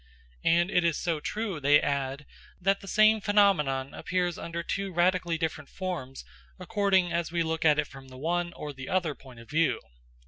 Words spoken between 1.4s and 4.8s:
they add, that the same phenomenon appears under